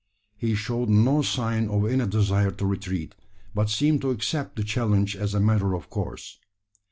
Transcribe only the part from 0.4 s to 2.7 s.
showed no sign of any desire to